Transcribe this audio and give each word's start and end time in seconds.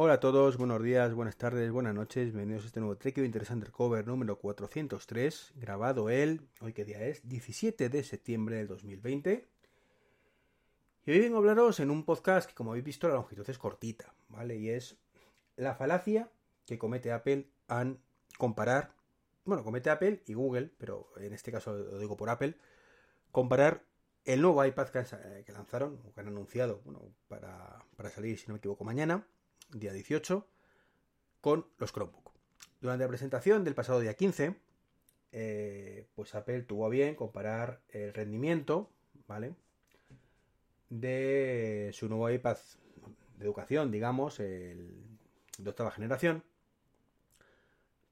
Hola 0.00 0.12
a 0.12 0.20
todos, 0.20 0.56
buenos 0.58 0.80
días, 0.80 1.12
buenas 1.12 1.36
tardes, 1.36 1.72
buenas 1.72 1.92
noches. 1.92 2.26
Bienvenidos 2.26 2.62
a 2.62 2.66
este 2.68 2.78
nuevo 2.78 2.96
Trek 2.96 3.18
Interest 3.18 3.50
Undercover 3.50 4.06
número 4.06 4.38
403, 4.38 5.54
grabado 5.56 6.08
el, 6.08 6.40
hoy 6.60 6.72
qué 6.72 6.84
día 6.84 7.00
es, 7.00 7.28
17 7.28 7.88
de 7.88 8.04
septiembre 8.04 8.58
del 8.58 8.68
2020. 8.68 9.48
Y 11.04 11.10
hoy 11.10 11.18
vengo 11.18 11.34
a 11.34 11.38
hablaros 11.40 11.80
en 11.80 11.90
un 11.90 12.04
podcast 12.04 12.48
que 12.48 12.54
como 12.54 12.70
habéis 12.70 12.84
visto 12.84 13.08
la 13.08 13.14
longitud 13.14 13.50
es 13.50 13.58
cortita, 13.58 14.14
¿vale? 14.28 14.54
Y 14.54 14.68
es 14.68 14.96
la 15.56 15.74
falacia 15.74 16.30
que 16.64 16.78
comete 16.78 17.10
Apple 17.10 17.50
al 17.66 17.98
comparar 18.38 18.94
bueno, 19.44 19.64
comete 19.64 19.90
Apple 19.90 20.22
y 20.26 20.34
Google, 20.34 20.70
pero 20.78 21.08
en 21.16 21.32
este 21.32 21.50
caso 21.50 21.72
lo 21.72 21.98
digo 21.98 22.16
por 22.16 22.30
Apple, 22.30 22.54
comparar 23.32 23.82
el 24.24 24.42
nuevo 24.42 24.64
iPad 24.64 24.90
que, 24.90 25.52
lanzaron, 25.52 26.00
o 26.06 26.12
que 26.12 26.20
han 26.20 26.28
anunciado, 26.28 26.82
bueno, 26.84 27.02
para, 27.26 27.82
salir, 28.14 28.38
si 28.38 28.46
no 28.46 28.52
me 28.52 28.58
equivoco, 28.58 28.84
mañana, 28.84 29.26
día 29.70 29.92
18, 29.92 30.46
con 31.40 31.66
los 31.78 31.92
Chromebook. 31.92 32.32
Durante 32.80 33.04
la 33.04 33.08
presentación 33.08 33.64
del 33.64 33.74
pasado 33.74 34.00
día 34.00 34.14
15, 34.14 34.56
eh, 35.32 36.06
pues 36.14 36.34
Apple 36.34 36.62
tuvo 36.62 36.88
bien 36.88 37.14
comparar 37.14 37.82
el 37.90 38.14
rendimiento, 38.14 38.90
¿vale? 39.26 39.54
De 40.88 41.90
su 41.92 42.08
nuevo 42.08 42.30
iPad 42.30 42.56
de 43.36 43.44
educación, 43.44 43.90
digamos, 43.90 44.40
el 44.40 44.94
de 45.58 45.70
octava 45.70 45.90
generación, 45.90 46.44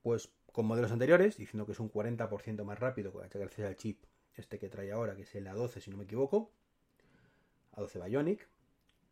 pues 0.03 0.31
con 0.53 0.67
modelos 0.67 0.93
anteriores, 0.93 1.37
diciendo 1.37 1.67
que 1.67 1.73
es 1.73 1.81
un 1.81 1.91
40% 1.91 2.65
más 2.65 2.79
rápido 2.79 3.12
gracias 3.12 3.67
al 3.67 3.77
chip 3.77 4.05
este 4.34 4.59
que 4.59 4.69
trae 4.69 4.93
ahora, 4.93 5.17
que 5.17 5.23
es 5.23 5.34
el 5.34 5.47
A12 5.47 5.81
si 5.81 5.91
no 5.91 5.97
me 5.97 6.05
equivoco, 6.05 6.51
A12 7.73 8.05
Bionic, 8.05 8.49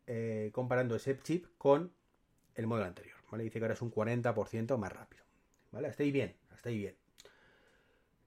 eh, 0.07 0.51
comparando 0.53 0.95
ese 0.95 1.17
chip 1.19 1.47
con 1.57 1.91
el 2.55 2.67
modelo 2.67 2.87
anterior, 2.87 3.17
¿vale? 3.31 3.43
Dice 3.43 3.59
que 3.59 3.65
ahora 3.65 3.73
es 3.73 3.81
un 3.81 3.91
40% 3.91 4.77
más 4.77 4.91
rápido, 4.91 5.23
¿vale? 5.71 5.87
Hasta 5.87 6.03
ahí 6.03 6.11
bien, 6.11 6.35
hasta 6.51 6.69
ahí 6.69 6.77
bien. 6.77 6.95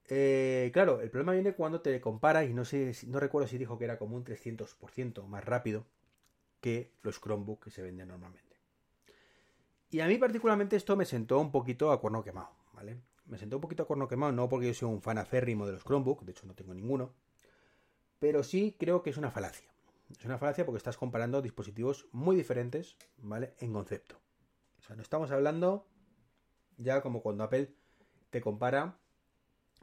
Eh, 0.07 0.71
claro, 0.73 1.01
el 1.01 1.09
problema 1.11 1.33
viene 1.33 1.53
cuando 1.53 1.81
te 1.81 1.99
compara, 2.01 2.43
y 2.43 2.53
no 2.53 2.65
sé, 2.65 2.93
no 3.07 3.19
recuerdo 3.19 3.47
si 3.47 3.57
dijo 3.57 3.77
que 3.77 3.85
era 3.85 3.97
como 3.97 4.15
un 4.15 4.23
300% 4.23 5.27
más 5.27 5.43
rápido 5.43 5.85
que 6.61 6.91
los 7.03 7.21
Chromebook 7.21 7.63
que 7.63 7.71
se 7.71 7.81
venden 7.81 8.07
normalmente. 8.07 8.57
Y 9.91 10.01
a 10.01 10.07
mí 10.07 10.17
particularmente 10.17 10.75
esto 10.75 10.95
me 10.95 11.05
sentó 11.05 11.39
un 11.39 11.51
poquito 11.51 11.91
a 11.91 11.99
cuerno 11.99 12.23
quemado, 12.23 12.51
¿vale? 12.73 12.97
Me 13.25 13.37
sentó 13.37 13.57
un 13.57 13.61
poquito 13.61 13.83
a 13.83 13.87
corno 13.87 14.07
quemado, 14.07 14.31
no 14.31 14.49
porque 14.49 14.67
yo 14.67 14.73
sea 14.73 14.87
un 14.87 15.01
fan 15.01 15.17
aférrimo 15.17 15.65
de 15.65 15.73
los 15.73 15.83
Chromebook, 15.83 16.23
de 16.23 16.31
hecho 16.31 16.47
no 16.47 16.55
tengo 16.55 16.73
ninguno, 16.73 17.13
pero 18.17 18.43
sí 18.43 18.75
creo 18.79 19.03
que 19.03 19.11
es 19.11 19.17
una 19.17 19.31
falacia. 19.31 19.69
Es 20.17 20.25
una 20.25 20.37
falacia 20.37 20.65
porque 20.65 20.77
estás 20.77 20.97
comparando 20.97 21.41
dispositivos 21.41 22.07
muy 22.11 22.35
diferentes, 22.35 22.97
¿vale? 23.17 23.53
En 23.59 23.73
concepto. 23.73 24.19
O 24.79 24.81
sea, 24.81 24.95
no 24.95 25.01
estamos 25.01 25.31
hablando 25.31 25.85
ya 26.77 27.01
como 27.01 27.21
cuando 27.21 27.43
Apple 27.43 27.73
te 28.29 28.41
compara 28.41 28.97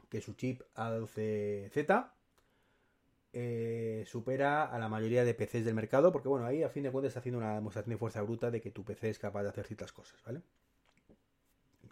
que 0.09 0.21
su 0.21 0.33
chip 0.33 0.61
A12Z 0.75 2.11
eh, 3.33 4.03
supera 4.07 4.65
a 4.65 4.79
la 4.79 4.89
mayoría 4.89 5.23
de 5.23 5.33
PCs 5.33 5.65
del 5.65 5.75
mercado, 5.75 6.11
porque 6.11 6.27
bueno, 6.27 6.45
ahí 6.45 6.63
a 6.63 6.69
fin 6.69 6.83
de 6.83 6.91
cuentas 6.91 7.09
está 7.09 7.19
haciendo 7.19 7.39
una 7.39 7.55
demostración 7.55 7.91
de 7.91 7.97
fuerza 7.97 8.21
bruta 8.21 8.51
de 8.51 8.61
que 8.61 8.71
tu 8.71 8.83
PC 8.83 9.09
es 9.09 9.19
capaz 9.19 9.43
de 9.43 9.49
hacer 9.49 9.65
ciertas 9.65 9.91
cosas, 9.91 10.21
¿vale? 10.23 10.41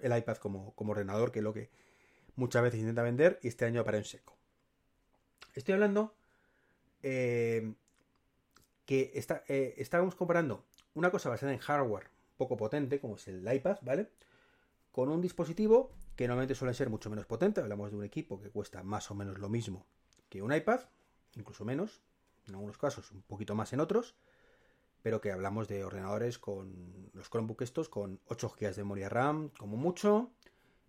el 0.02 0.18
iPad 0.18 0.38
como, 0.38 0.74
ordenador, 0.78 1.32
que 1.32 1.40
es 1.40 1.44
lo 1.44 1.54
que 1.54 1.70
muchas 2.36 2.64
veces 2.64 2.80
intenta 2.80 3.02
vender, 3.02 3.40
y 3.42 3.48
este 3.48 3.66
año 3.66 3.84
para 3.84 3.98
en 3.98 4.06
seco. 4.06 4.38
Estoy 5.54 5.74
hablando 5.74 6.16
eh, 7.02 7.74
que 8.86 9.12
está, 9.16 9.44
eh, 9.48 9.74
estábamos 9.78 10.16
comparando 10.16 10.64
una 10.94 11.12
cosa 11.12 11.30
basada 11.30 11.54
en 11.54 11.60
hardware 11.60 12.10
poco 12.38 12.58
potente, 12.58 13.00
como 13.00 13.16
es 13.16 13.28
el 13.28 13.52
iPad, 13.52 13.78
¿vale? 13.82 14.10
Con 14.92 15.10
un 15.10 15.22
dispositivo 15.22 15.92
que 16.16 16.28
normalmente 16.28 16.56
suele 16.56 16.74
ser 16.74 16.90
mucho 16.90 17.10
menos 17.10 17.26
potente. 17.26 17.62
Hablamos 17.62 17.92
de 17.92 17.98
un 17.98 18.04
equipo 18.04 18.42
que 18.42 18.50
cuesta 18.50 18.84
más 18.84 19.10
o 19.12 19.16
menos 19.16 19.40
lo 19.40 19.50
mismo 19.50 19.86
que 20.30 20.42
un 20.42 20.54
iPad, 20.54 20.82
incluso 21.36 21.66
menos, 21.66 22.02
en 22.48 22.56
algunos 22.56 22.78
casos, 22.78 23.12
un 23.12 23.22
poquito 23.22 23.56
más 23.56 23.74
en 23.74 23.80
otros 23.80 24.16
pero 25.06 25.22
que 25.22 25.32
hablamos 25.32 25.68
de 25.68 25.84
ordenadores 25.84 26.40
con 26.40 27.12
los 27.14 27.30
Chromebook 27.30 27.62
estos 27.62 27.90
con 27.90 28.20
8 28.26 28.56
GB 28.60 28.74
de 28.74 28.82
memoria 28.82 29.08
RAM 29.08 29.50
como 29.50 29.78
mucho 29.78 30.32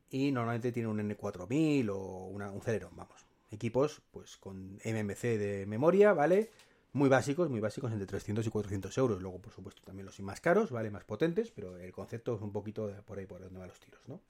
y 0.09 0.33
normalmente 0.33 0.73
tiene 0.73 0.89
un 0.89 0.99
N4000 0.99 1.91
o 1.91 2.25
un 2.29 2.63
Celeron, 2.63 2.97
vamos. 2.97 3.27
Equipos 3.51 4.01
pues 4.13 4.39
con 4.39 4.79
MMC 4.87 5.21
de 5.21 5.67
memoria, 5.67 6.15
¿vale? 6.15 6.51
Muy 6.97 7.11
básicos, 7.11 7.51
muy 7.51 7.61
básicos, 7.61 7.93
entre 7.93 8.07
300 8.07 8.47
y 8.47 8.49
400 8.49 8.97
euros. 8.97 9.21
Luego, 9.21 9.39
por 9.39 9.53
supuesto, 9.53 9.83
también 9.85 10.07
los 10.07 10.19
más 10.21 10.41
caros, 10.41 10.71
¿vale? 10.71 10.91
Más 10.91 11.05
potentes, 11.05 11.51
pero 11.51 11.77
el 11.77 11.93
concepto 11.93 12.35
es 12.35 12.41
un 12.41 12.53
poquito 12.53 12.91
por 13.05 13.19
ahí, 13.19 13.27
por 13.27 13.43
donde 13.43 13.59
van 13.59 13.69
los 13.69 13.79
tiros, 13.79 14.01
¿no? 14.09 14.23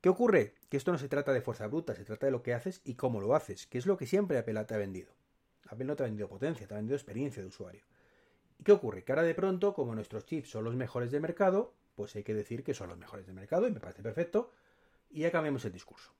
¿Qué 0.00 0.08
ocurre? 0.08 0.56
Que 0.68 0.76
esto 0.76 0.90
no 0.90 0.98
se 0.98 1.08
trata 1.08 1.32
de 1.32 1.40
fuerza 1.42 1.68
bruta, 1.68 1.94
se 1.94 2.04
trata 2.04 2.26
de 2.26 2.32
lo 2.32 2.42
que 2.42 2.54
haces 2.54 2.80
y 2.84 2.94
cómo 2.94 3.20
lo 3.20 3.36
haces, 3.36 3.68
que 3.68 3.78
es 3.78 3.86
lo 3.86 3.96
que 3.96 4.04
siempre 4.04 4.36
Apple 4.36 4.64
te 4.64 4.74
ha 4.74 4.78
vendido. 4.78 5.12
Apple 5.68 5.84
no 5.84 5.94
te 5.94 6.02
ha 6.02 6.06
vendido 6.06 6.28
potencia, 6.28 6.66
te 6.66 6.74
ha 6.74 6.78
vendido 6.78 6.96
experiencia 6.96 7.40
de 7.40 7.46
usuario. 7.46 7.84
¿Y 8.58 8.64
qué 8.64 8.72
ocurre? 8.72 9.04
Que 9.04 9.12
ahora 9.12 9.22
de 9.22 9.36
pronto, 9.36 9.74
como 9.74 9.94
nuestros 9.94 10.26
chips 10.26 10.50
son 10.50 10.64
los 10.64 10.74
mejores 10.74 11.12
del 11.12 11.20
mercado, 11.20 11.72
pues 11.94 12.16
hay 12.16 12.24
que 12.24 12.34
decir 12.34 12.64
que 12.64 12.74
son 12.74 12.88
los 12.88 12.98
mejores 12.98 13.26
del 13.26 13.36
mercado 13.36 13.68
y 13.68 13.70
me 13.70 13.78
parece 13.78 14.02
perfecto. 14.02 14.50
Y 15.08 15.20
ya 15.20 15.30
cambiamos 15.30 15.64
el 15.64 15.70
discurso. 15.72 16.10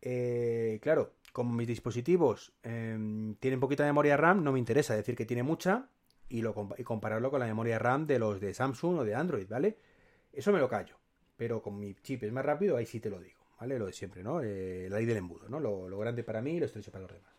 Eh, 0.00 0.78
claro, 0.82 1.14
como 1.32 1.52
mis 1.52 1.66
dispositivos 1.66 2.52
em, 2.62 3.34
tienen 3.36 3.60
poquita 3.60 3.84
memoria 3.84 4.16
RAM, 4.16 4.42
no 4.42 4.52
me 4.52 4.58
interesa 4.58 4.94
decir 4.94 5.16
que 5.16 5.26
tiene 5.26 5.42
mucha 5.42 5.88
y, 6.28 6.42
lo, 6.42 6.54
compararlo 6.54 7.30
con 7.30 7.40
la 7.40 7.46
memoria 7.46 7.78
RAM 7.78 8.06
de 8.06 8.18
los 8.18 8.40
de 8.40 8.54
Samsung 8.54 8.98
o 8.98 9.04
de 9.04 9.14
Android, 9.14 9.48
¿vale? 9.48 9.78
Eso 10.32 10.52
me 10.52 10.58
lo 10.58 10.68
callo. 10.68 10.96
Pero 11.36 11.62
con 11.62 11.78
mi 11.78 11.94
chip 11.94 12.22
es 12.24 12.32
más 12.32 12.44
rápido, 12.44 12.76
ahí 12.76 12.86
sí 12.86 13.00
te 13.00 13.10
lo 13.10 13.20
digo, 13.20 13.40
¿vale? 13.60 13.78
Lo 13.78 13.86
de 13.86 13.92
siempre, 13.92 14.22
¿no? 14.22 14.40
Eh, 14.42 14.88
la 14.90 14.96
ley 14.96 15.06
del 15.06 15.18
embudo, 15.18 15.48
¿no? 15.48 15.60
Lo, 15.60 15.98
grande 15.98 16.24
para 16.24 16.42
mí 16.42 16.56
y 16.56 16.60
lo 16.60 16.66
estrecho 16.66 16.90
para 16.90 17.02
los 17.02 17.12
demás. 17.12 17.34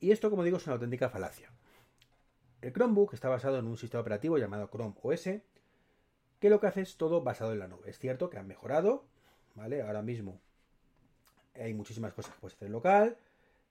Y 0.00 0.12
esto, 0.12 0.30
como 0.30 0.44
digo, 0.44 0.58
es 0.58 0.66
una 0.66 0.74
auténtica 0.74 1.08
falacia. 1.08 1.50
El 2.60 2.72
Chromebook 2.72 3.14
está 3.14 3.28
basado 3.28 3.58
en 3.58 3.66
un 3.66 3.76
sistema 3.76 4.00
operativo 4.00 4.38
llamado 4.38 4.68
Chrome 4.68 4.94
OS, 5.02 5.28
que 6.38 6.50
lo 6.50 6.60
que 6.60 6.66
hace 6.66 6.82
es 6.82 6.96
todo 6.96 7.22
basado 7.22 7.52
en 7.52 7.58
la 7.58 7.68
nube. 7.68 7.90
Es 7.90 7.98
cierto 7.98 8.30
que 8.30 8.38
han 8.38 8.46
mejorado, 8.46 9.06
¿vale? 9.54 9.82
Ahora 9.82 10.02
mismo 10.02 10.40
hay 11.60 11.74
muchísimas 11.74 12.12
cosas 12.12 12.34
que 12.34 12.40
puedes 12.40 12.56
hacer 12.56 12.70
local, 12.70 13.16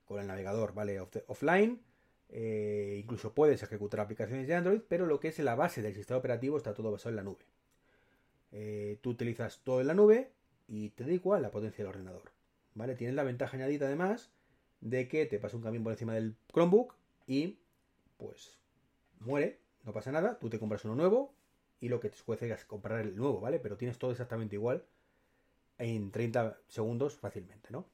con 0.05 0.19
el 0.19 0.27
navegador, 0.27 0.73
¿vale? 0.73 0.99
offline. 1.27 1.81
Eh, 2.29 2.99
incluso 3.01 3.33
puedes 3.33 3.63
ejecutar 3.63 4.01
aplicaciones 4.01 4.47
de 4.47 4.55
Android, 4.55 4.81
pero 4.87 5.05
lo 5.05 5.19
que 5.19 5.29
es 5.29 5.39
la 5.39 5.55
base 5.55 5.81
del 5.81 5.93
sistema 5.93 6.17
operativo 6.17 6.57
está 6.57 6.73
todo 6.73 6.91
basado 6.91 7.11
en 7.11 7.15
la 7.15 7.23
nube. 7.23 7.45
Eh, 8.51 8.97
tú 9.01 9.11
utilizas 9.11 9.61
todo 9.63 9.81
en 9.81 9.87
la 9.87 9.93
nube 9.93 10.31
y 10.67 10.89
te 10.89 11.03
da 11.03 11.11
igual 11.11 11.41
la 11.41 11.51
potencia 11.51 11.83
del 11.83 11.93
ordenador. 11.93 12.31
¿Vale? 12.75 12.95
Tienes 12.95 13.15
la 13.15 13.23
ventaja 13.23 13.57
añadida 13.57 13.87
además 13.87 14.29
de 14.81 15.07
que 15.07 15.25
te 15.25 15.39
pasa 15.39 15.57
un 15.57 15.63
camión 15.63 15.83
por 15.83 15.93
encima 15.93 16.13
del 16.13 16.35
Chromebook 16.53 16.93
y 17.25 17.57
pues 18.17 18.57
muere, 19.19 19.59
no 19.83 19.93
pasa 19.93 20.11
nada, 20.11 20.37
tú 20.39 20.49
te 20.49 20.59
compras 20.59 20.85
uno 20.85 20.95
nuevo 20.95 21.33
y 21.79 21.89
lo 21.89 21.99
que 21.99 22.09
te 22.09 22.31
hacer 22.31 22.51
es 22.51 22.65
comprar 22.65 23.01
el 23.01 23.15
nuevo, 23.15 23.39
¿vale? 23.39 23.59
Pero 23.59 23.77
tienes 23.77 23.97
todo 23.97 24.11
exactamente 24.11 24.55
igual 24.55 24.83
en 25.77 26.11
30 26.11 26.57
segundos 26.67 27.15
fácilmente, 27.15 27.69
¿no? 27.71 27.85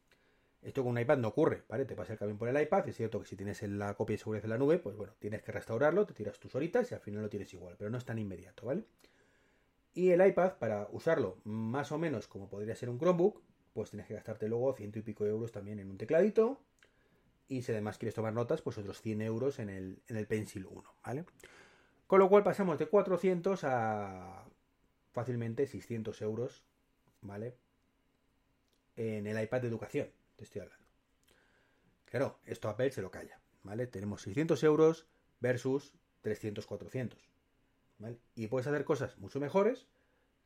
Esto 0.61 0.81
con 0.81 0.93
un 0.93 0.99
iPad 0.99 1.17
no 1.17 1.27
ocurre, 1.29 1.63
¿vale? 1.67 1.83
Te 1.85 1.95
pasa 1.95 2.13
el 2.13 2.19
camión 2.19 2.37
por 2.37 2.47
el 2.47 2.61
iPad, 2.61 2.87
es 2.87 2.95
cierto 2.95 3.19
que 3.19 3.27
si 3.27 3.35
tienes 3.35 3.61
la 3.63 3.95
copia 3.95 4.13
de 4.13 4.19
seguridad 4.19 4.45
en 4.45 4.49
la 4.51 4.57
nube, 4.57 4.79
pues 4.79 4.95
bueno, 4.95 5.13
tienes 5.19 5.41
que 5.41 5.51
restaurarlo, 5.51 6.05
te 6.05 6.13
tiras 6.13 6.39
tus 6.39 6.55
horitas 6.55 6.89
y 6.89 6.95
al 6.95 7.01
final 7.01 7.21
lo 7.21 7.29
tienes 7.29 7.53
igual, 7.53 7.75
pero 7.77 7.89
no 7.89 7.97
es 7.97 8.05
tan 8.05 8.17
inmediato, 8.17 8.67
¿vale? 8.67 8.85
Y 9.93 10.11
el 10.11 10.25
iPad, 10.25 10.53
para 10.59 10.87
usarlo 10.91 11.37
más 11.43 11.91
o 11.91 11.97
menos 11.97 12.27
como 12.27 12.49
podría 12.49 12.75
ser 12.75 12.89
un 12.89 12.97
Chromebook, 12.97 13.41
pues 13.73 13.89
tienes 13.89 14.07
que 14.07 14.13
gastarte 14.13 14.47
luego 14.47 14.73
ciento 14.73 14.99
y 14.99 15.01
pico 15.01 15.25
euros 15.25 15.51
también 15.51 15.79
en 15.79 15.89
un 15.89 15.97
tecladito, 15.97 16.61
y 17.49 17.63
si 17.63 17.73
además 17.73 17.97
quieres 17.97 18.15
tomar 18.15 18.33
notas, 18.33 18.61
pues 18.61 18.77
otros 18.77 19.01
100 19.01 19.21
euros 19.21 19.59
en 19.59 19.69
el, 19.69 20.01
en 20.07 20.15
el 20.15 20.27
Pencil 20.27 20.65
1, 20.65 20.95
¿vale? 21.03 21.25
Con 22.07 22.19
lo 22.19 22.29
cual 22.29 22.43
pasamos 22.43 22.79
de 22.79 22.87
400 22.87 23.63
a 23.65 24.45
fácilmente 25.11 25.67
600 25.67 26.21
euros, 26.21 26.63
¿vale? 27.21 27.57
En 28.95 29.27
el 29.27 29.41
iPad 29.41 29.61
de 29.61 29.67
educación, 29.67 30.09
te 30.35 30.43
estoy 30.43 30.61
hablando. 30.61 30.85
Claro, 32.05 32.39
esto 32.45 32.69
Apple 32.69 32.91
se 32.91 33.01
lo 33.01 33.09
calla, 33.09 33.39
¿vale? 33.63 33.87
Tenemos 33.87 34.21
600 34.21 34.63
euros 34.63 35.07
versus 35.39 35.93
300, 36.21 36.65
400. 36.65 37.19
¿vale? 37.99 38.19
Y 38.35 38.47
puedes 38.47 38.67
hacer 38.67 38.85
cosas 38.85 39.17
mucho 39.17 39.39
mejores, 39.39 39.87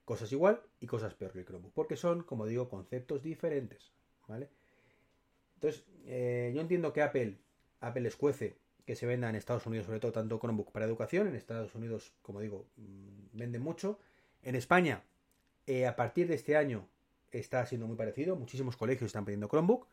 cosas 0.06 0.32
igual 0.32 0.62
y 0.80 0.88
cosas 0.88 1.14
peor 1.16 1.34
que 1.34 1.40
el 1.40 1.46
Chromebook, 1.46 1.74
porque 1.74 1.98
son, 1.98 2.24
como 2.24 2.46
digo, 2.46 2.70
conceptos 2.70 3.24
diferentes, 3.24 3.92
¿vale? 4.28 4.50
Entonces, 5.56 5.86
eh, 6.06 6.52
yo 6.56 6.62
entiendo 6.62 6.94
que 6.94 7.02
Apple, 7.02 7.38
Apple 7.82 8.08
escuece 8.08 8.58
que 8.86 8.96
se 8.96 9.06
venda 9.06 9.30
en 9.30 9.36
Estados 9.36 9.66
Unidos, 9.66 9.86
sobre 9.88 10.00
todo 10.00 10.14
tanto 10.14 10.40
Chromebook 10.40 10.72
para 10.72 10.86
educación, 10.86 11.28
en 11.28 11.36
Estados 11.36 11.76
Unidos, 11.76 12.14
como 12.22 12.40
digo, 12.40 12.70
mm, 12.78 13.38
venden 13.38 13.62
mucho. 13.62 14.00
En 14.44 14.56
España, 14.56 15.04
eh, 15.66 15.86
a 15.86 15.98
partir 15.98 16.28
de 16.28 16.36
este 16.36 16.56
año, 16.56 16.88
está 17.32 17.66
siendo 17.66 17.88
muy 17.88 17.98
parecido, 17.98 18.36
muchísimos 18.36 18.78
colegios 18.78 19.08
están 19.08 19.26
pidiendo 19.26 19.48
Chromebook. 19.48 19.88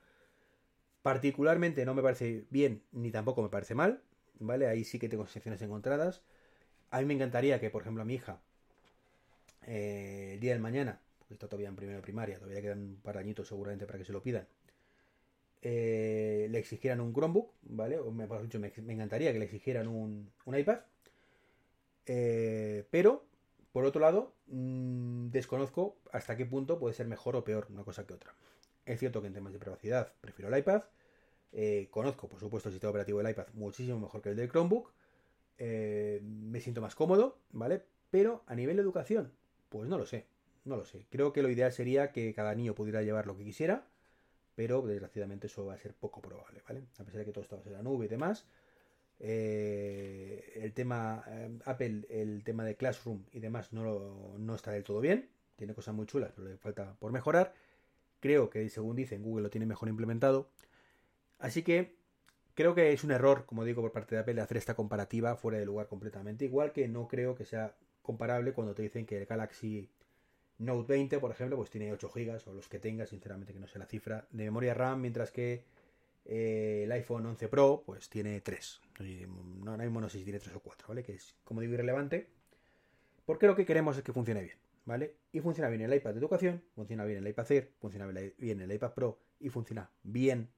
Particularmente 1.03 1.85
no 1.85 1.95
me 1.95 2.03
parece 2.03 2.47
bien 2.51 2.83
ni 2.93 3.11
tampoco 3.11 3.43
me 3.43 3.49
parece 3.49 3.75
mal, 3.75 4.03
¿vale? 4.41 4.67
Ahí 4.67 4.85
sí 4.85 4.99
que 4.99 5.09
tengo 5.09 5.27
sensaciones 5.27 5.61
encontradas. 5.63 6.23
A 6.91 7.01
mí 7.01 7.07
me 7.07 7.15
encantaría 7.15 7.61
que, 7.61 7.71
por 7.71 7.83
ejemplo, 7.83 8.03
a 8.03 8.07
mi 8.07 8.15
hija, 8.15 8.41
eh, 9.67 10.33
el 10.35 10.41
día 10.41 10.53
del 10.53 10.61
mañana, 10.61 11.01
porque 11.19 11.35
está 11.35 11.49
todavía 11.49 11.69
en 11.69 11.77
primera 11.77 12.01
primaria, 12.01 12.39
todavía 12.39 12.63
quedan 12.63 12.81
un 12.81 12.97
par 12.97 13.15
de 13.15 13.21
añitos 13.21 13.49
seguramente 13.49 13.87
para 13.87 13.99
que 13.99 14.05
se 14.05 14.13
lo 14.13 14.23
pidan, 14.23 14.47
eh, 15.67 16.47
le 16.51 16.59
exigieran 16.59 17.01
un 17.01 17.15
Chromebook, 17.15 17.53
¿vale? 17.63 17.99
O 17.99 18.11
me, 18.11 18.27
dicho, 18.43 18.61
me, 18.61 18.73
encantaría 18.93 19.33
que 19.33 19.39
le 19.39 19.47
exigieran 19.47 19.89
un, 19.89 20.31
iPad. 20.47 20.81
Eh, 22.07 22.85
pero, 22.91 23.25
por 23.75 23.85
otro 23.85 24.01
lado, 24.01 24.33
mm, 24.47 25.31
desconozco 25.31 25.97
hasta 26.13 26.37
qué 26.37 26.47
punto 26.47 26.79
puede 26.79 26.95
ser 26.95 27.09
mejor 27.09 27.35
o 27.35 27.43
peor 27.43 27.67
una 27.71 27.83
cosa 27.83 28.07
que 28.07 28.15
otra. 28.15 28.33
Es 28.87 29.01
cierto 29.01 29.21
que 29.21 29.27
en 29.27 29.35
temas 29.35 29.53
de 29.53 29.59
privacidad 29.59 30.13
prefiero 30.21 30.49
el 30.49 30.61
iPad. 30.61 30.85
Eh, 31.51 31.89
conozco, 31.91 32.29
por 32.29 32.39
supuesto, 32.39 32.69
el 32.69 32.75
sistema 32.75 32.91
operativo 32.91 33.19
del 33.19 33.33
iPad 33.33 33.49
muchísimo 33.55 33.99
mejor 33.99 34.23
que 34.23 34.29
el 34.29 34.37
del 34.37 34.49
Chromebook. 34.49 34.93
me 35.59 36.61
siento 36.61 36.81
más 36.81 36.95
cómodo, 36.95 37.39
¿vale? 37.51 37.83
Pero 38.13 38.45
a 38.47 38.55
nivel 38.55 38.77
de 38.77 38.83
educación, 38.83 39.33
pues 39.71 39.89
no 39.89 39.99
lo 39.99 40.07
sé. 40.07 40.27
No 40.65 40.77
lo 40.77 40.85
sé. 40.85 41.07
Creo 41.11 41.33
que 41.33 41.43
lo 41.43 41.51
ideal 41.51 41.73
sería 41.73 42.13
que 42.13 42.33
cada 42.33 42.55
niño 42.55 42.75
pudiera 42.77 43.03
llevar 43.03 43.27
lo 43.27 43.37
que 43.37 43.45
quisiera 43.45 43.89
pero 44.55 44.83
desgraciadamente 44.83 45.49
eso 45.49 45.67
va 45.67 45.75
a 45.75 45.79
ser 45.79 45.95
poco 45.95 46.21
probable, 46.21 46.63
¿vale? 46.67 46.85
A 46.99 47.05
pesar 47.05 47.21
de 47.21 47.25
que 47.27 47.33
todo 47.33 47.45
a 47.45 47.63
ser 47.63 47.73
la 47.73 47.83
nube 47.83 48.07
y 48.07 48.09
demás. 48.09 48.47
Eh, 49.21 50.53
el 50.57 50.73
tema 50.73 51.25
eh, 51.29 51.59
Apple, 51.65 52.07
el 52.11 52.43
tema 52.45 52.65
de 52.65 52.77
Classroom 52.77 53.25
y 53.33 53.41
demás 53.41 53.73
no, 53.73 54.37
no 54.39 54.55
está 54.55 54.73
del 54.73 54.85
todo 54.85 55.01
bien. 55.01 55.29
Tiene 55.57 55.75
cosas 55.75 55.95
muy 55.95 56.07
chulas, 56.07 56.33
pero 56.35 56.49
le 56.49 56.57
falta 56.57 56.97
por 56.99 57.13
mejorar. 57.13 57.55
Creo 58.21 58.51
que, 58.51 58.69
según 58.71 58.97
dicen, 58.97 59.23
Google 59.23 59.45
lo 59.45 59.51
tiene 59.51 59.67
mejor 59.67 59.89
implementado. 59.89 60.49
Así 61.39 61.63
que 61.63 61.97
creo 62.55 62.75
que 62.75 62.93
es 62.93 63.05
un 63.05 63.11
error, 63.11 63.45
como 63.47 63.65
digo, 63.65 63.83
por 63.83 63.93
parte 63.93 64.15
de 64.15 64.21
Apple 64.23 64.41
hacer 64.41 64.57
esta 64.57 64.75
comparativa 64.75 65.37
fuera 65.37 65.59
de 65.59 65.67
lugar 65.67 65.89
completamente. 65.89 66.45
Igual 66.45 66.73
que 66.73 66.89
no 66.89 67.09
creo 67.09 67.35
que 67.35 67.45
sea 67.45 67.77
comparable 68.03 68.53
cuando 68.53 68.75
te 68.75 68.83
dicen 68.83 69.07
que 69.07 69.19
el 69.19 69.27
Galaxy 69.27 69.89
Note 70.59 70.93
20, 70.93 71.19
por 71.19 71.31
ejemplo, 71.31 71.57
pues 71.57 71.71
tiene 71.71 71.93
8 71.93 72.11
GB 72.15 72.49
o 72.49 72.53
los 72.53 72.69
que 72.69 72.79
tenga, 72.79 73.07
sinceramente 73.07 73.53
que 73.53 73.61
no 73.61 73.67
sé 73.67 73.79
la 73.79 73.87
cifra, 73.87 74.27
de 74.31 74.45
memoria 74.45 74.75
RAM, 74.75 75.01
mientras 75.01 75.31
que 75.31 75.65
eh, 76.25 76.83
el 76.85 76.93
iPhone 76.93 77.27
11 77.27 77.49
Pro 77.49 77.83
pues 77.85 78.09
tiene 78.09 78.41
3. 78.41 78.81
No, 78.99 79.73
ahora 79.73 79.85
mismo 79.85 80.01
no 80.01 80.09
sé 80.09 80.19
si 80.19 80.25
tiene 80.25 80.39
3 80.39 80.55
o 80.55 80.61
4, 80.61 80.89
¿vale? 80.89 81.03
Que 81.03 81.15
es, 81.15 81.35
como 81.45 81.61
digo, 81.61 81.75
irrelevante. 81.75 82.31
Porque 83.27 83.47
lo 83.47 83.57
que 83.57 83.65
queremos 83.65 83.97
es 83.97 84.03
que 84.03 84.13
funcione 84.13 84.43
bien, 84.43 84.59
¿vale? 84.85 85.17
Y 85.33 85.41
funciona 85.41 85.69
bien 85.69 85.83
el 85.83 85.95
iPad 85.95 86.13
de 86.13 86.21
educación, 86.21 86.63
funciona 86.75 87.05
bien 87.05 87.19
el 87.19 87.29
iPad 87.29 87.51
Air, 87.53 87.73
funciona 87.81 88.07
bien 88.07 88.61
el 88.61 88.73
iPad 88.73 88.93
Pro 88.93 89.19
y 89.41 89.49
funciona 89.49 89.91
bien 90.03 90.51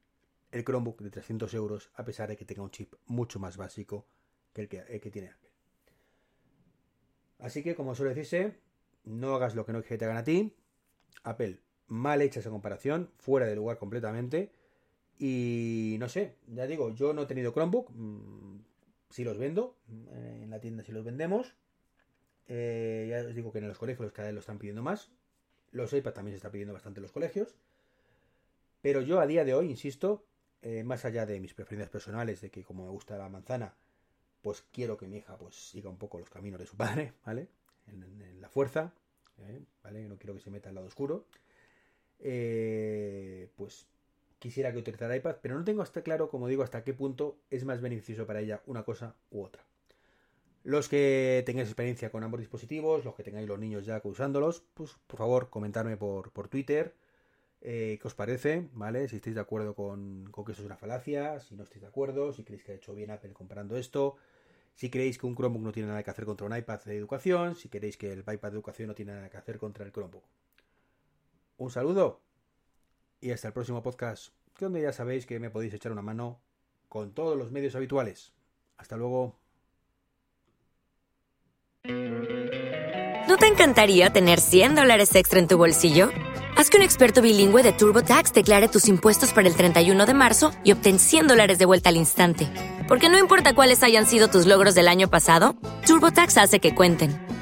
el 0.51 0.63
Chromebook 0.63 1.01
de 1.01 1.09
300 1.09 1.53
euros, 1.53 1.91
a 1.95 2.05
pesar 2.05 2.29
de 2.29 2.37
que 2.37 2.45
tenga 2.45 2.61
un 2.61 2.71
chip 2.71 2.93
mucho 3.05 3.39
más 3.39 3.57
básico 3.57 4.05
que 4.53 4.61
el 4.61 4.69
que, 4.69 4.99
que 4.99 5.11
tiene 5.11 5.29
Apple. 5.29 5.51
Así 7.39 7.63
que, 7.63 7.75
como 7.75 7.95
suele 7.95 8.13
decirse, 8.13 8.59
no 9.03 9.35
hagas 9.35 9.55
lo 9.55 9.65
que 9.65 9.73
no 9.73 9.81
te 9.81 10.05
hagan 10.05 10.17
a 10.17 10.23
ti. 10.23 10.55
Apple, 11.23 11.61
mal 11.87 12.21
hecha 12.21 12.39
esa 12.39 12.49
comparación, 12.49 13.11
fuera 13.17 13.45
de 13.45 13.55
lugar 13.55 13.77
completamente. 13.77 14.51
Y 15.19 15.97
no 15.99 16.09
sé, 16.09 16.35
ya 16.47 16.67
digo, 16.67 16.93
yo 16.93 17.13
no 17.13 17.23
he 17.23 17.25
tenido 17.25 17.51
Chromebook, 17.51 17.89
mm, 17.91 18.59
si 19.09 19.23
los 19.23 19.37
vendo, 19.37 19.75
eh, 20.11 20.41
en 20.43 20.49
la 20.49 20.59
tienda 20.59 20.83
si 20.83 20.91
los 20.91 21.03
vendemos. 21.03 21.55
Eh, 22.47 23.07
ya 23.09 23.27
os 23.27 23.35
digo 23.35 23.51
que 23.51 23.59
en 23.59 23.67
los 23.67 23.77
colegios 23.77 24.11
cada 24.11 24.27
vez 24.27 24.35
lo 24.35 24.39
están 24.41 24.59
pidiendo 24.59 24.83
más. 24.83 25.11
Los 25.71 25.91
iPad 25.93 26.13
también 26.13 26.33
se 26.33 26.37
está 26.37 26.51
pidiendo 26.51 26.73
bastante 26.73 26.99
en 26.99 27.03
los 27.03 27.11
colegios. 27.11 27.55
Pero 28.81 29.01
yo 29.01 29.19
a 29.19 29.27
día 29.27 29.43
de 29.43 29.53
hoy, 29.53 29.69
insisto, 29.69 30.23
eh, 30.61 30.83
más 30.83 31.03
allá 31.03 31.25
de 31.25 31.39
mis 31.39 31.53
preferencias 31.53 31.89
personales, 31.89 32.41
de 32.41 32.51
que 32.51 32.63
como 32.63 32.85
me 32.85 32.91
gusta 32.91 33.17
la 33.17 33.27
manzana, 33.27 33.75
pues 34.41 34.63
quiero 34.71 34.97
que 34.97 35.07
mi 35.07 35.17
hija 35.17 35.37
pues 35.37 35.55
siga 35.55 35.89
un 35.89 35.97
poco 35.97 36.19
los 36.19 36.29
caminos 36.29 36.59
de 36.59 36.67
su 36.67 36.77
padre, 36.77 37.13
¿vale? 37.25 37.47
en, 37.87 38.39
la 38.39 38.49
fuerza, 38.49 38.93
¿eh? 39.39 39.61
¿vale? 39.83 40.07
No 40.07 40.17
quiero 40.17 40.35
que 40.35 40.41
se 40.41 40.51
meta 40.51 40.69
al 40.69 40.75
lado 40.75 40.87
oscuro. 40.87 41.25
Pues 42.17 43.87
quisiera 44.39 44.71
que 44.71 44.79
utilizara 44.79 45.15
iPad, 45.15 45.37
pero 45.41 45.57
no 45.57 45.63
tengo 45.63 45.81
hasta 45.81 46.01
claro, 46.01 46.29
como 46.29 46.47
digo, 46.47 46.63
hasta 46.63 46.83
qué 46.83 46.93
punto 46.93 47.37
es 47.49 47.65
más 47.65 47.81
beneficioso 47.81 48.25
para 48.25 48.41
ella 48.41 48.61
una 48.65 48.83
cosa 48.83 49.15
u 49.31 49.43
otra. 49.43 49.63
Los 50.63 50.89
que 50.89 51.43
tengáis 51.45 51.69
experiencia 51.69 52.11
con 52.11 52.23
ambos 52.23 52.39
dispositivos, 52.39 53.05
los 53.05 53.15
que 53.15 53.23
tengáis 53.23 53.47
los 53.47 53.59
niños 53.59 53.85
ya 53.85 54.01
usándolos, 54.03 54.63
pues 54.73 54.97
por 55.07 55.17
favor 55.17 55.49
comentarme 55.49 55.95
por, 55.95 56.29
Twitter 56.49 56.93
eh, 57.61 57.97
qué 58.01 58.07
os 58.07 58.15
parece, 58.15 58.67
¿vale? 58.73 59.07
Si 59.07 59.15
estáis 59.15 59.35
de 59.35 59.41
acuerdo 59.41 59.75
con, 59.75 60.29
con, 60.31 60.45
que 60.45 60.51
eso 60.51 60.61
es 60.61 60.65
una 60.65 60.77
falacia, 60.77 61.39
si 61.39 61.55
no 61.55 61.63
estáis 61.63 61.81
de 61.81 61.87
acuerdo, 61.87 62.33
si 62.33 62.43
creéis 62.43 62.63
que 62.63 62.73
ha 62.73 62.75
hecho 62.75 62.93
bien 62.93 63.11
Apple 63.11 63.33
comprando 63.33 63.77
esto, 63.77 64.17
si 64.75 64.89
creéis 64.89 65.17
que 65.17 65.25
un 65.25 65.35
Chromebook 65.35 65.63
no 65.63 65.71
tiene 65.71 65.89
nada 65.89 66.03
que 66.03 66.11
hacer 66.11 66.25
contra 66.25 66.45
un 66.45 66.55
iPad 66.55 66.81
de 66.83 66.97
educación, 66.97 67.55
si 67.55 67.69
queréis 67.69 67.97
que 67.97 68.11
el 68.11 68.19
iPad 68.19 68.51
de 68.51 68.57
educación 68.57 68.89
no 68.89 68.95
tiene 68.95 69.13
nada 69.13 69.29
que 69.29 69.37
hacer 69.37 69.57
contra 69.57 69.85
el 69.85 69.91
Chromebook. 69.91 70.23
Un 71.57 71.71
saludo 71.71 72.26
y 73.21 73.31
hasta 73.31 73.47
el 73.47 73.53
próximo 73.53 73.81
podcast, 73.81 74.33
donde 74.59 74.81
ya 74.81 74.93
sabéis 74.93 75.25
que 75.25 75.39
me 75.39 75.49
podéis 75.49 75.73
echar 75.73 75.91
una 75.91 76.01
mano 76.01 76.39
con 76.89 77.13
todos 77.13 77.37
los 77.37 77.51
medios 77.51 77.75
habituales. 77.75 78.33
Hasta 78.77 78.97
luego. 78.97 79.35
¿No 83.27 83.37
te 83.37 83.47
encantaría 83.47 84.09
tener 84.11 84.39
100 84.39 84.75
dólares 84.75 85.15
extra 85.15 85.39
en 85.39 85.47
tu 85.47 85.57
bolsillo? 85.57 86.09
Haz 86.55 86.69
que 86.69 86.77
un 86.77 86.83
experto 86.83 87.21
bilingüe 87.21 87.61
de 87.61 87.71
TurboTax 87.71 88.33
declare 88.33 88.67
tus 88.67 88.87
impuestos 88.87 89.31
para 89.31 89.47
el 89.47 89.55
31 89.55 90.05
de 90.05 90.13
marzo 90.13 90.51
y 90.63 90.71
obtén 90.71 90.97
100 90.97 91.27
dólares 91.27 91.59
de 91.59 91.65
vuelta 91.65 91.89
al 91.89 91.97
instante. 91.97 92.47
Porque 92.87 93.09
no 93.09 93.19
importa 93.19 93.53
cuáles 93.53 93.83
hayan 93.83 94.07
sido 94.07 94.27
tus 94.27 94.45
logros 94.47 94.73
del 94.73 94.87
año 94.87 95.09
pasado, 95.09 95.55
TurboTax 95.85 96.37
hace 96.37 96.59
que 96.59 96.73
cuenten. 96.73 97.26